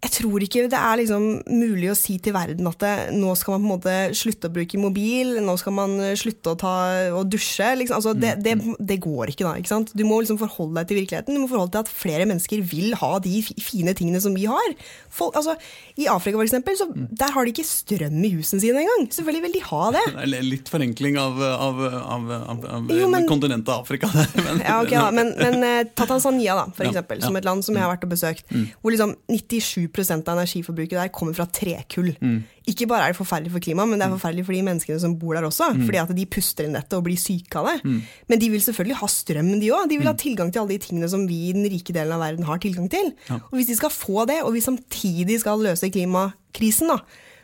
[0.04, 3.56] jeg tror ikke det er liksom mulig å si til verden at det, nå skal
[3.56, 6.74] man på en måte slutte å bruke mobil, nå skal man eh, slutte å ta
[7.16, 7.70] og dusje.
[7.80, 7.96] Liksom.
[8.00, 9.54] Altså, det, det, det, går ikke da.
[9.60, 9.94] ikke sant?
[9.96, 11.38] Du må liksom forholde deg til virkeligheten.
[11.38, 14.48] Du må forholde deg til at flere mennesker vil ha de fine tingene som vi
[14.50, 14.76] har.
[15.14, 15.56] Folk, altså,
[15.96, 19.08] I Afrika for eksempel, så der har de ikke strøm i husene sine engang.
[19.14, 20.04] Selvfølgelig vil de ha det.
[20.54, 24.12] Litt forenkling av, av, av, av jo, men, kontinentet Afrika.
[24.46, 27.48] men, ja, okay, ja, men, men eh, ta Tanzania, da, for eksempel, ja, som et
[27.48, 28.46] land som jeg har vært og besøkt.
[28.54, 28.68] Mm.
[28.84, 32.12] hvor liksom 97 av energiforbruket der kommer fra trekull.
[32.20, 32.44] Mm.
[32.70, 34.18] Ikke bare er det forferdelig for klimaet, men det er mm.
[34.18, 35.70] forferdelig for de menneskene som bor der også.
[35.74, 35.84] Mm.
[35.88, 37.76] Fordi at de puster inn dette og blir syke av det.
[37.84, 38.00] Mm.
[38.32, 39.90] Men de vil selvfølgelig ha strøm, de òg.
[39.92, 40.22] De vil ha mm.
[40.24, 42.90] tilgang til alle de tingene som vi i den rike delen av verden har tilgang
[42.94, 43.12] til.
[43.30, 43.42] Ja.
[43.50, 47.02] Og hvis de skal få det, og vi samtidig skal løse klimakrisen, da,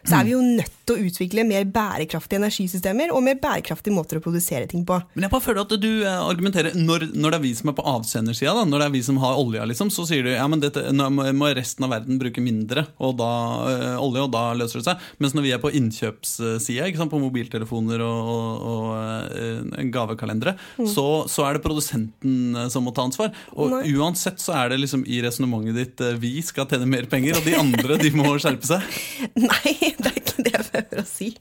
[0.08, 4.20] så er vi jo nødt til å utvikle mer bærekraftige energisystemer og mer bærekraftige måter
[4.20, 4.98] å produsere ting på.
[5.16, 7.78] Men jeg bare føler at du eh, argumenterer Når, når det er vi som er
[7.78, 10.64] på avsendersida, når det er vi som har olja, liksom, så sier du ja, men
[10.64, 13.32] dette, nå må resten av verden bruke mindre og da,
[13.70, 15.10] øh, olje, og da løser det seg.
[15.20, 18.90] Mens når vi er på innkjøpssida, på mobiltelefoner og, og, og
[19.94, 20.88] gavekalendere, mm.
[20.90, 23.34] så, så, er det produsenten som må ta ansvar.
[23.56, 23.84] Og Nei.
[23.98, 27.58] uansett så er det liksom i resonnementet ditt vi skal tjene mer penger, og de
[27.60, 29.00] andre de må skjerpe seg.
[29.50, 31.34] Nei, det er ikke det jeg prøver å si.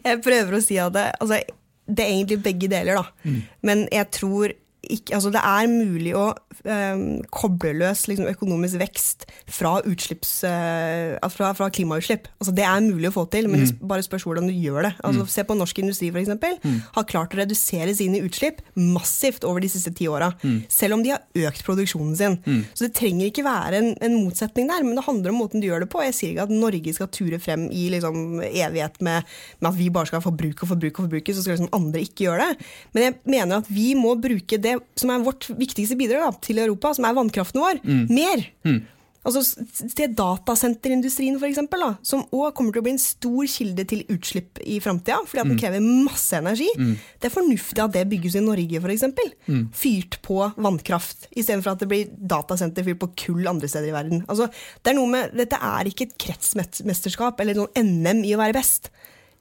[0.00, 1.40] Jeg prøver å si at det, altså,
[1.84, 3.28] det er egentlig begge deler, da.
[3.28, 3.40] Mm.
[3.68, 4.54] Men jeg tror
[4.90, 6.26] ikke, altså det er mulig å
[6.64, 12.28] um, koble løs liksom, økonomisk vekst fra, uh, fra, fra, klimautslipp.
[12.40, 13.82] Altså det er mulig å få til, men mm.
[13.88, 14.92] bare spørs hvordan du gjør det.
[15.04, 15.30] Altså mm.
[15.34, 16.32] Se på norsk industri, f.eks.
[16.64, 16.78] Mm.
[16.96, 20.30] Har klart å redusere sine utslipp massivt over de siste ti åra.
[20.42, 20.60] Mm.
[20.72, 22.38] Selv om de har økt produksjonen sin.
[22.44, 22.62] Mm.
[22.72, 25.68] Så det trenger ikke være en, en, motsetning der, men det handler om måten du
[25.68, 26.02] gjør det på.
[26.06, 29.26] Jeg sier ikke at Norge skal ture frem i liksom, evighet med,
[29.60, 32.28] med, at vi bare skal forbruke og forbruke og forbruke, så skal liksom andre ikke
[32.28, 32.70] gjøre det.
[32.94, 36.60] Men jeg mener at vi må bruke det som er vårt viktigste bidrag da, til
[36.62, 38.02] Europa, som er vannkraften vår, mm.
[38.10, 38.44] mer.
[38.66, 38.82] Mm.
[39.24, 43.86] Altså Se datasenterindustrien, for eksempel, da, som òg kommer til å bli en stor kilde
[43.88, 45.62] til utslipp i framtida, fordi at den mm.
[45.62, 46.68] krever masse energi.
[46.76, 46.92] Mm.
[47.22, 49.06] Det er fornuftig at det bygges i Norge, f.eks.
[49.48, 49.64] Mm.
[49.80, 54.26] Fyrt på vannkraft, istedenfor at det blir datasenter fyrt på kull andre steder i verden.
[54.28, 54.50] Altså,
[54.84, 58.92] det er med, Dette er ikke et kretsmesterskap eller noen NM i å være best.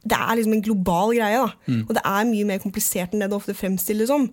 [0.03, 1.51] Det er liksom en global greie, da.
[1.67, 1.85] Mm.
[1.87, 4.29] og det er mye mer komplisert enn det det ofte fremstilles som.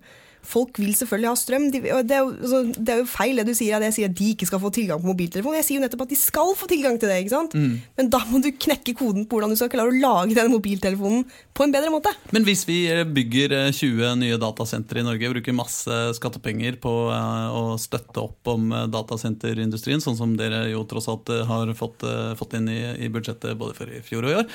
[0.47, 1.67] Folk vil selvfølgelig ha strøm.
[1.73, 4.11] De, det, er jo, altså, det, er jo, feil det du sier, at jeg sier
[4.11, 5.57] at de ikke skal få tilgang på mobiltelefon.
[5.59, 7.21] Jeg sier jo nettopp at de skal få tilgang til det.
[7.25, 7.43] ikke?
[7.53, 7.75] Mm.
[7.99, 11.25] Men da må du knekke koden på hvordan du skal klare å lage denne mobiltelefonen
[11.57, 12.13] på en bedre måte.
[12.33, 16.93] Men hvis vi eh, bygger 20 eh, nye datasentre i Norge, bruker masse skattepenger på
[17.13, 22.03] eh, å støtte opp om datasenterindustrien, sånn som dere jo tross alt har fått,
[22.39, 24.47] fått inn i, i, budsjettet både for i fjor og i år,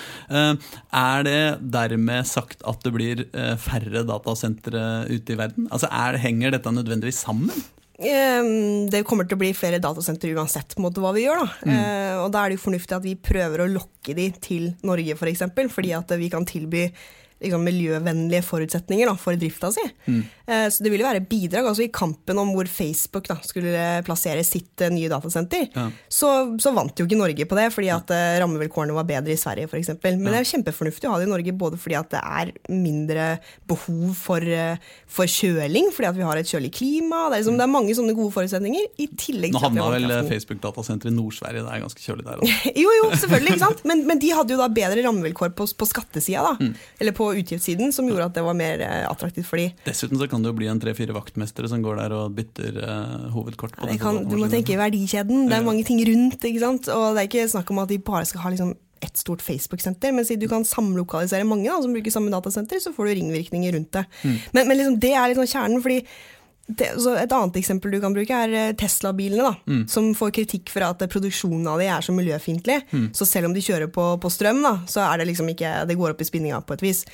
[0.97, 3.23] er det dermed sagt at det blir
[3.61, 5.69] færre datasentre ute i verden?
[5.77, 7.65] Altså, er, Henger dette nødvendigvis sammen?
[7.97, 11.43] Ehm, det kommer til å bli flere datasentre uansett på en måte hva vi gjør.
[11.43, 11.47] Da.
[11.65, 11.77] Mm.
[11.77, 15.17] Uh, og da er det jo fornuftig at vi prøver å lokke de til Norge,
[15.17, 15.47] f.eks.
[15.47, 16.87] For fordi at vi kan tilby
[17.43, 19.85] liksom, miljøvennlige forutsetninger da, for drifta si.
[20.07, 20.23] Mm.
[20.47, 21.67] Eh, så det vil jo være bidrag.
[21.69, 25.89] altså I kampen om hvor Facebook da, skulle plassere sitt eh, nye datasenter, ja.
[26.09, 29.41] så, så, vant jo ikke Norge på det, fordi at eh, rammevilkårene var bedre i
[29.41, 29.93] Sverige f.eks.
[30.05, 30.37] Men ja.
[30.37, 33.29] det er kjempefornuftig å ha det i Norge, både fordi at det er mindre
[33.69, 34.79] behov for, uh,
[35.11, 37.27] for kjøling, fordi at vi har et kjølig klima.
[37.27, 38.89] Det er, liksom, det er mange sånne gode forutsetninger.
[39.03, 42.43] i tillegg Nå havna vel Facebook-datasenteret i Nord-Sverige, det er ganske kjølig der
[42.83, 43.83] jo, jo, selvfølgelig, ikke sant?
[43.89, 46.55] Men, men, de hadde jo da bedre rammevilkår på, på skattesida, da.
[46.61, 46.73] Mm.
[47.03, 49.71] Eller på utgiftssiden, som gjorde at det var mer attraktivt for de.
[49.87, 53.29] Dessuten så kan det jo bli en tre-fire vaktmestere som går der og bytter uh,
[53.35, 53.77] hovedkort.
[53.77, 55.49] på kan, Du må tenke verdikjeden.
[55.51, 56.39] Det er mange ting rundt.
[56.45, 56.91] ikke sant?
[56.93, 60.13] Og det er ikke snakk om at de bare skal ha liksom ett stort Facebook-senter,
[60.13, 63.77] men siden du kan samlokalisere mange da, som bruker samme datasenter, så får du ringvirkninger
[63.77, 64.05] rundt det.
[64.23, 64.39] Mm.
[64.57, 65.99] Men, men liksom, det er liksom kjernen, fordi
[66.67, 69.53] et annet eksempel du kan bruke, er eh, Tesla-bilene.
[69.67, 69.83] mm.
[69.91, 72.81] Som får kritikk for at produksjonen av de er så miljøfiendtlig.
[72.91, 73.05] Mm.
[73.15, 75.99] Så selv om de kjører på, på, strøm, da, så er det liksom ikke, det
[75.99, 77.05] går opp i spinninga på et vis.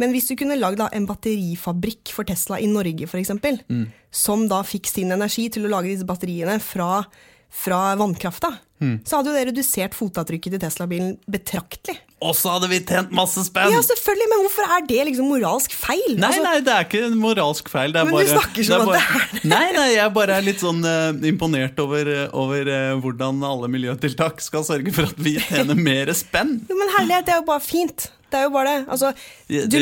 [0.00, 3.34] Men hvis du kunne lagd en batterifabrikk for Tesla i Norge, f.eks.,
[3.68, 3.84] mm.
[4.08, 7.04] som da fikk sin energi til å lage disse batteriene fra,
[7.52, 8.94] fra vannkrafta, mm.
[9.04, 11.98] så hadde jo det redusert fotavtrykket til Tesla-bilen betraktelig.
[12.22, 13.72] Og så hadde vi tjent masse spenn!
[13.74, 16.14] Ja, selvfølgelig, Men hvorfor er det liksom moralsk feil?
[16.14, 17.92] Nei, altså, nei, det er ikke moralsk feil.
[17.96, 19.42] men bare, du snakker som at det er det.
[19.52, 24.42] Nei, nei, jeg bare er litt sånn uh, imponert over, over uh, hvordan alle miljøtiltak
[24.44, 26.60] skal sørge for at vi tjener mer spenn.
[26.72, 28.10] Jo, Men herlighet, det er jo bare fint.
[28.32, 28.84] Det er jo bare det.
[28.88, 29.12] Altså,
[29.48, 29.78] du,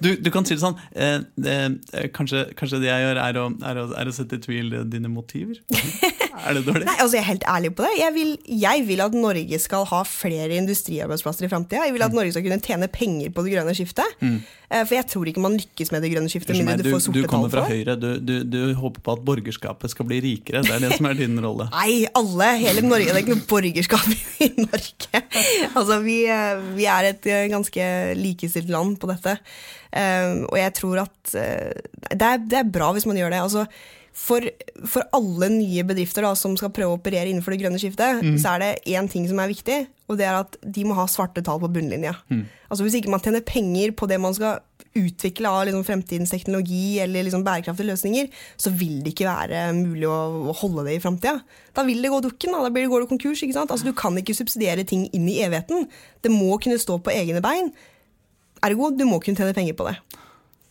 [0.00, 3.42] du, du, kan si det sånn eh, eh, kanskje, kanskje, det jeg gjør, er å,
[3.68, 5.60] er å, er å sette i tvil dine motiver?
[6.46, 6.86] Er det dårlig?
[6.88, 7.92] Nei, altså Jeg er helt ærlig på det.
[8.00, 8.30] Jeg vil,
[8.62, 11.84] jeg vil at Norge skal ha flere industriarbeidsplasser i framtida.
[11.88, 12.06] Jeg vil Mm.
[12.10, 14.16] at Norge skal kunne tjene penger på det grønne skiftet.
[14.24, 14.38] Mm.
[14.70, 17.24] For jeg tror ikke man lykkes med det grønne skiftet meg, du Du, får du
[17.26, 17.64] kommer fra.
[17.66, 17.96] Høyre.
[17.98, 20.62] Du, du, du håper på at borgerskapet skal bli rikere.
[20.62, 21.66] Det er det som er din rolle.
[21.74, 23.10] Nei, alle, hele Norge.
[23.10, 24.08] Det er ikke noe borgerskap
[24.46, 25.24] i Norge.
[25.76, 27.84] Altså, vi, eh, vi er et eh, ganske
[28.18, 29.36] likestilt land på dette.
[29.90, 31.72] Eh, og jeg tror at eh,
[32.14, 33.40] det, er, det er bra hvis man gjør det.
[33.42, 33.66] Altså,
[34.12, 34.44] for,
[34.90, 38.56] for alle nye bedrifter da, som skal prøve å operere innenfor det grønne skiftet, så
[38.56, 39.78] er det én ting som er viktig,
[40.10, 42.16] og det er at de må ha svarte tall på bunnlinja.
[42.68, 44.60] Altså Hvis ikke man tjener penger på det man skal
[44.98, 48.26] utvikle av liksom fremtidens teknologi eller liksom bærekraftige løsninger,
[48.58, 51.36] så vil det ikke være mulig å, holde det i framtida.
[51.76, 53.44] Da vil det gå dukken, da, da blir det, går det konkurs.
[53.46, 53.70] ikke sant?
[53.70, 55.86] Altså Du kan ikke subsidiere ting inn i evigheten.
[56.22, 57.70] Det må kunne stå på egne bein.
[58.66, 59.94] Ergo, du må kunne tjene penger på det.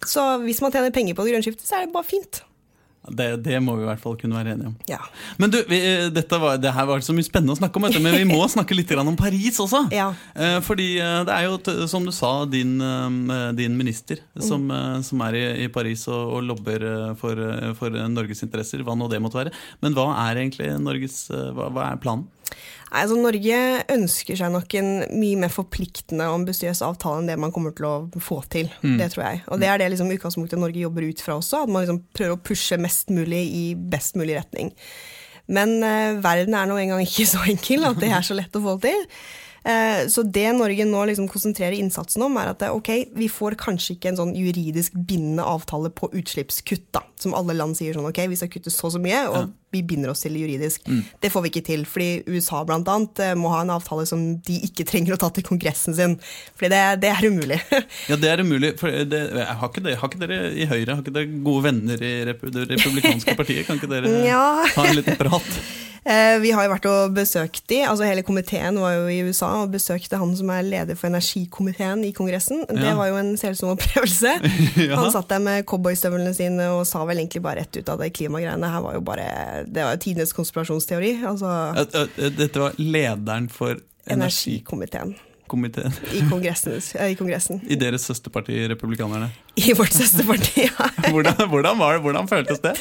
[0.07, 2.43] Så hvis man tjener penger på det grønne skiftet, så er det bare fint.
[3.09, 4.73] Det, det må vi i hvert fall kunne være enige om.
[4.91, 4.99] Ja.
[5.39, 5.79] Men du, vi,
[6.13, 8.75] dette var, det her var så mye spennende å snakke om, men vi må snakke
[8.75, 9.85] litt om Paris også.
[9.95, 10.09] Ja.
[10.35, 14.75] Eh, fordi eh, det er jo, som du sa, din, eh, din minister som, Mm.
[14.75, 18.97] eh, som er i, Paris og, og lobber eh, for, eh, for Norges interesser, hva
[18.99, 19.55] nå det måtte være.
[19.81, 22.27] Men hva er egentlig Norges eh, Hva, hva er planen?
[22.89, 23.59] Altså, Norge
[23.93, 27.85] ønsker seg nok en mye mer forpliktende og ambisiøs avtale enn det man kommer til
[27.85, 28.71] å få til.
[28.97, 29.43] Det tror jeg.
[29.47, 32.37] Og det er det liksom utgangspunktet Norge jobber ut fra også, at man liksom prøver
[32.37, 34.73] å pushe mest mulig i best mulig retning.
[35.49, 38.63] Men eh, verden er nå engang ikke så enkel at det er så lett å
[38.65, 39.05] få til.
[39.65, 43.97] Eh, så det Norge nå liksom konsentrerer innsatsen om, er at ok, vi får kanskje
[43.97, 48.21] ikke en sånn juridisk bindende avtale på utslippskutt, da, som alle land sier sånn ok,
[48.31, 50.87] vi skal kutte så og så mye, og vi binder oss til det juridisk.
[51.21, 54.23] Det får vi ikke til, fordi USA blant annet eh, må ha en avtale som
[54.47, 56.15] de ikke trenger å ta til kongressen sin,
[56.57, 57.59] fordi det, det er umulig.
[58.09, 58.71] Ja, det er umulig.
[58.79, 62.01] For det, har, ikke dere, har ikke dere i Høyre har ikke dere gode venner
[62.01, 62.39] i det
[62.71, 63.67] republikanske partiet?
[63.67, 64.41] Kan ikke dere Ja.
[64.73, 65.51] ha en liten prat?
[66.05, 69.49] Eh, Vi har jo vært og besøkt de, altså hele komiteen var jo i USA
[69.63, 72.65] og besøkte han som er leder for energikomiteen i kongressen.
[72.69, 72.95] Det Ja.
[72.95, 74.31] var jo en selsom opplevelse.
[74.89, 74.95] Ja.
[74.95, 78.13] Han satt der med cowboystøvlene sine og sa vel egentlig bare rett ut av det
[78.15, 78.69] klimagreiene.
[78.71, 81.17] Her var jo bare, det var jo tidenes konspirasjonsteori.
[81.27, 83.75] Altså At- at- Dette var lederen for
[84.09, 85.15] energikomiteen
[85.49, 85.91] Komiteen.
[86.13, 86.73] i kongressen.
[86.95, 87.59] eh, I, kongressen.
[87.67, 89.31] i deres søsterparti, Republikanerne.
[89.57, 90.67] I vårt søsterparti.
[90.69, 90.89] ja.
[91.11, 92.75] Hvordan, hvordan, var det, hvordan føltes det?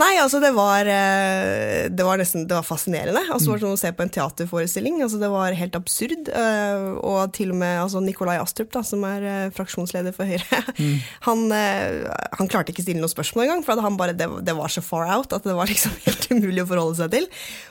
[0.00, 3.20] Nei, altså det var, eh, det var nesten det var fascinerende.
[3.28, 5.00] Altså, det var som å se på en teaterforestilling.
[5.04, 6.30] Altså, det var helt absurd.
[6.32, 10.62] eh, Og til og med altså, Nikolai Astrup, da, som er eh, fraksjonsleder for Høyre,
[11.28, 12.06] han, eh,
[12.38, 13.64] han klarte ikke å stille noe spørsmål engang.
[13.66, 16.64] For han bare, det, det var så far out at det var liksom helt umulig
[16.64, 17.28] å forholde seg til.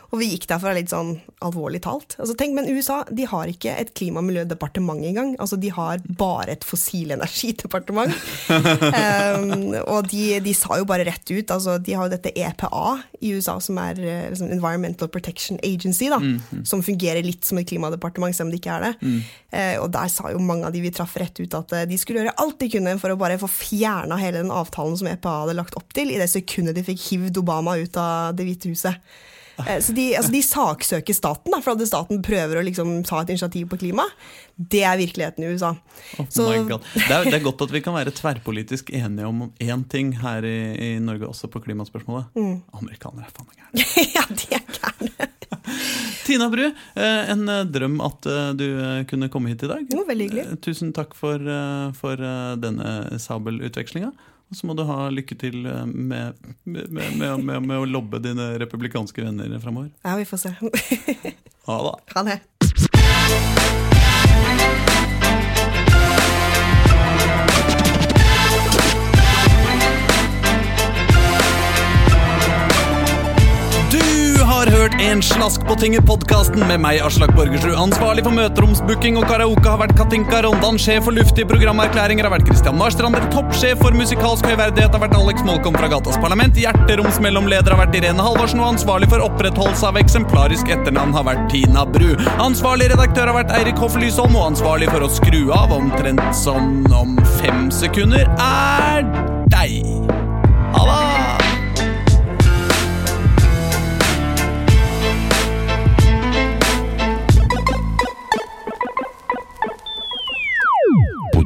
[0.10, 1.12] Og vi gikk derfra litt sånn
[1.46, 2.16] alvorlig talt.
[2.18, 5.36] Altså, tenk, Men USA de har ikke et klima- og miljødepartement engang.
[5.38, 8.10] Altså, de har bare et fossilenergidepartement.
[8.50, 13.00] um, og de, de sa jo bare rett ut altså, De har jo dette EPA
[13.24, 16.20] i USA, som er eh, liksom Environmental Protection Agency, da,
[16.68, 18.94] som fungerer litt som et klimadepartement, selv om det ikke er det.
[19.52, 21.98] Eh, og der sa jo mange av de vi traff rett ut at eh, de
[21.98, 25.40] skulle gjøre alt de kunne for å bare få fjerna hele den avtalen som EPA
[25.46, 28.74] hadde lagt opp til, i det sekundet de fikk hivd Obama ut av Det hvite
[28.74, 29.00] huset.
[29.68, 33.22] Eh, Så de, altså de saksøker staten, da, for at staten prøver å liksom ta
[33.24, 34.06] et initiativ på klima.
[34.60, 35.74] Det er virkeligheten i USA.
[36.20, 39.84] Oh Så- Det, er, det er godt at vi kan være tverrpolitisk enige om én
[39.90, 40.58] ting her i,
[40.96, 42.30] i Norge, også på klimaspørsmålet.
[42.36, 42.62] Mm.
[42.80, 43.86] Amerikanere er faen meg gærne.
[44.18, 45.30] ja, de er gærne.
[46.26, 48.28] Tina Bru, eh, en eh, drøm at
[48.60, 48.66] du
[49.10, 49.86] kunne komme hit i dag.
[49.94, 50.60] Jo, veldig hyggelig.
[50.66, 51.40] Tusen takk for,
[51.98, 52.22] for
[52.62, 54.12] denne sabelutvekslinga.
[54.50, 57.86] Og så må du ha lykke til eh, med, med, med, med, med, med å
[57.86, 59.92] lobbe dine republikanske venner framover.
[60.02, 60.56] Ja, vi får se.
[61.70, 61.98] Ha det.
[62.16, 62.40] Ha det.
[74.74, 77.76] Hørt En slask på tinget-podkasten med meg, Aslak Borgersrud.
[77.80, 80.80] Ansvarlig for møteromsbooking og karaoke har vært Katinka Rondan.
[80.82, 83.24] Sjef for luftige programerklæringer har vært Christian Marstrander.
[83.34, 86.60] Toppsjef for musikalsk høyverdighet har vært Alex Molkom fra Gatas Parlament.
[86.60, 91.86] Hjerteromsmellomleder har vært Irene Halvorsen, og ansvarlig for opprettholdelse av eksemplarisk etternavn har vært Tina
[91.90, 92.12] Bru.
[92.38, 96.84] Ansvarlig redaktør har vært Eirik Hoff Lysholm, og ansvarlig for å skru av omtrent sånn
[96.94, 99.08] om fem sekunder er
[99.50, 99.80] deg.
[100.76, 101.09] Ha det!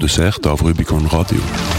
[0.04, 1.73] Produsert av Rubicon Radio.